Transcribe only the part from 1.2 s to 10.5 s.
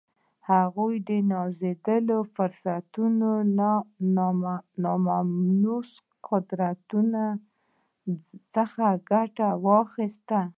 نازېږېدلو فرصتونو له ناملموسو قدرتونو څخه ګټه واخیسته